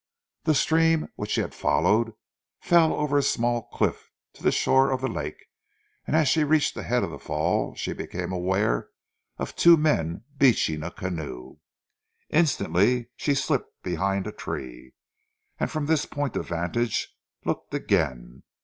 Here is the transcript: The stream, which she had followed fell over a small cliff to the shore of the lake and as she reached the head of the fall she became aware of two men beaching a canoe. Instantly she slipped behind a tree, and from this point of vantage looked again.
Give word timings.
The 0.45 0.55
stream, 0.55 1.09
which 1.15 1.29
she 1.29 1.41
had 1.41 1.53
followed 1.53 2.13
fell 2.59 2.91
over 2.91 3.19
a 3.19 3.21
small 3.21 3.67
cliff 3.67 4.09
to 4.33 4.41
the 4.41 4.51
shore 4.51 4.89
of 4.89 4.99
the 5.01 5.07
lake 5.07 5.45
and 6.07 6.15
as 6.15 6.27
she 6.27 6.43
reached 6.43 6.73
the 6.73 6.81
head 6.81 7.03
of 7.03 7.11
the 7.11 7.19
fall 7.19 7.75
she 7.75 7.93
became 7.93 8.31
aware 8.31 8.89
of 9.37 9.55
two 9.55 9.77
men 9.77 10.23
beaching 10.39 10.81
a 10.81 10.89
canoe. 10.89 11.59
Instantly 12.31 13.11
she 13.15 13.35
slipped 13.35 13.83
behind 13.83 14.25
a 14.25 14.31
tree, 14.31 14.95
and 15.59 15.69
from 15.69 15.85
this 15.85 16.07
point 16.07 16.35
of 16.35 16.47
vantage 16.47 17.13
looked 17.45 17.71
again. 17.75 18.41